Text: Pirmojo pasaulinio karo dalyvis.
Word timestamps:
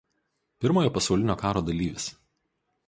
Pirmojo 0.63 0.93
pasaulinio 0.95 1.37
karo 1.43 1.65
dalyvis. 1.69 2.11